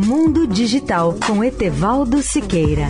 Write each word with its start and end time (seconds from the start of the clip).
Mundo 0.00 0.46
Digital 0.46 1.16
com 1.26 1.42
Etevaldo 1.42 2.22
Siqueira. 2.22 2.86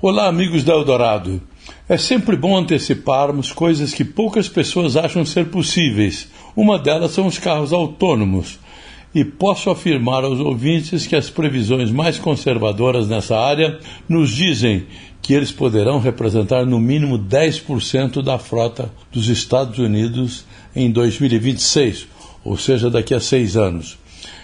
Olá, 0.00 0.28
amigos 0.28 0.62
da 0.62 0.74
Eldorado. 0.74 1.42
É 1.88 1.98
sempre 1.98 2.36
bom 2.36 2.56
anteciparmos 2.56 3.50
coisas 3.50 3.92
que 3.92 4.04
poucas 4.04 4.48
pessoas 4.48 4.96
acham 4.96 5.26
ser 5.26 5.50
possíveis. 5.50 6.28
Uma 6.54 6.78
delas 6.78 7.10
são 7.10 7.26
os 7.26 7.40
carros 7.40 7.72
autônomos. 7.72 8.60
E 9.14 9.24
posso 9.24 9.68
afirmar 9.68 10.24
aos 10.24 10.40
ouvintes 10.40 11.06
que 11.06 11.14
as 11.14 11.28
previsões 11.28 11.90
mais 11.90 12.18
conservadoras 12.18 13.08
nessa 13.08 13.38
área 13.38 13.78
nos 14.08 14.30
dizem 14.30 14.86
que 15.20 15.34
eles 15.34 15.52
poderão 15.52 16.00
representar 16.00 16.66
no 16.66 16.80
mínimo 16.80 17.18
10% 17.18 18.22
da 18.22 18.38
frota 18.38 18.90
dos 19.12 19.28
Estados 19.28 19.78
Unidos 19.78 20.44
em 20.74 20.90
2026, 20.90 22.08
ou 22.44 22.56
seja, 22.56 22.90
daqui 22.90 23.14
a 23.14 23.20
seis 23.20 23.56
anos. 23.56 23.98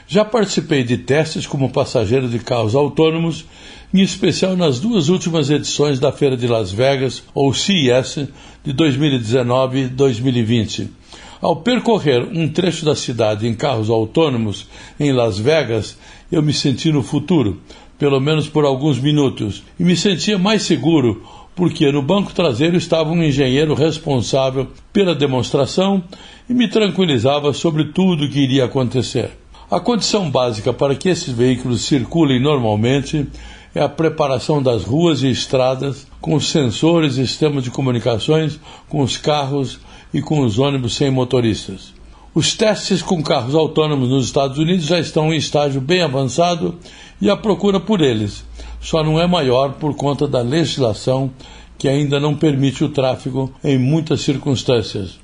Já 0.07 0.25
participei 0.25 0.85
de 0.85 0.97
testes 0.97 1.47
como 1.47 1.71
passageiro 1.71 2.29
de 2.29 2.39
carros 2.39 2.75
autônomos, 2.75 3.45
em 3.93 4.01
especial 4.01 4.57
nas 4.57 4.79
duas 4.79 5.09
últimas 5.09 5.51
edições 5.51 5.99
da 5.99 6.13
Feira 6.13 6.37
de 6.37 6.47
Las 6.47 6.71
Vegas, 6.71 7.23
ou 7.35 7.53
CES, 7.53 8.29
de 8.65 8.73
2019 8.73 9.81
e 9.81 9.89
2020. 9.89 10.98
Ao 11.41 11.55
percorrer 11.55 12.27
um 12.33 12.49
trecho 12.49 12.85
da 12.85 12.97
cidade 12.97 13.47
em 13.47 13.55
carros 13.55 13.89
autônomos 13.89 14.69
em 14.99 15.13
Las 15.13 15.39
Vegas, 15.39 15.97
eu 16.33 16.43
me 16.43 16.53
senti 16.53 16.91
no 16.91 17.03
futuro, 17.03 17.61
pelo 17.97 18.21
menos 18.21 18.49
por 18.49 18.65
alguns 18.65 18.99
minutos, 18.99 19.63
e 19.79 19.85
me 19.85 19.97
sentia 19.97 20.37
mais 20.37 20.63
seguro 20.63 21.23
porque 21.55 21.91
no 21.91 22.03
banco 22.03 22.33
traseiro 22.33 22.77
estava 22.77 23.11
um 23.11 23.23
engenheiro 23.23 23.75
responsável 23.75 24.69
pela 24.93 25.15
demonstração 25.15 26.03
e 26.49 26.55
me 26.55 26.69
tranquilizava 26.69 27.53
sobre 27.53 27.87
tudo 27.87 28.25
o 28.25 28.31
que 28.31 28.39
iria 28.39 28.65
acontecer. 28.65 29.31
A 29.71 29.81
condição 29.81 30.31
básica 30.31 30.73
para 30.73 30.95
que 30.95 31.09
esses 31.09 31.35
veículos 31.35 31.83
circulem 31.83 32.41
normalmente 32.41 33.27
é 33.75 33.83
a 33.83 33.89
preparação 33.89 34.63
das 34.63 34.85
ruas 34.85 35.23
e 35.23 35.31
estradas 35.31 36.07
com 36.21 36.39
sensores 36.41 37.17
e 37.17 37.27
sistemas 37.27 37.65
de 37.65 37.71
comunicações 37.71 38.59
com 38.89 39.03
os 39.03 39.17
carros 39.17 39.79
e 40.13 40.21
com 40.21 40.41
os 40.41 40.59
ônibus 40.59 40.97
sem 40.97 41.11
motoristas. 41.11 41.93
Os 42.35 42.55
testes 42.55 43.03
com 43.03 43.23
carros 43.23 43.55
autônomos 43.55 44.09
nos 44.09 44.27
Estados 44.27 44.59
Unidos 44.59 44.87
já 44.87 44.99
estão 44.99 45.33
em 45.33 45.37
estágio 45.37 45.81
bem 45.81 46.03
avançado 46.03 46.79
e 47.21 47.29
a 47.29 47.37
procura 47.37 47.81
por 47.81 48.01
eles 48.01 48.45
só 48.81 49.03
não 49.03 49.21
é 49.21 49.27
maior 49.27 49.73
por 49.75 49.95
conta 49.95 50.27
da 50.27 50.41
legislação 50.41 51.31
que 51.77 51.89
ainda 51.89 52.19
não 52.19 52.35
permite 52.35 52.85
o 52.85 52.89
tráfego 52.89 53.53
em 53.63 53.79
muitas 53.79 54.21
circunstâncias. 54.21 55.19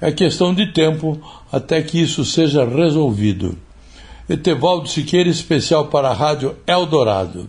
É 0.00 0.10
questão 0.10 0.52
de 0.52 0.72
tempo 0.72 1.20
até 1.52 1.80
que 1.82 2.00
isso 2.00 2.24
seja 2.24 2.64
resolvido. 2.64 3.56
Etevaldo 4.28 4.88
Siqueira, 4.88 5.28
especial 5.28 5.86
para 5.86 6.08
a 6.08 6.14
Rádio 6.14 6.56
Eldorado. 6.66 7.48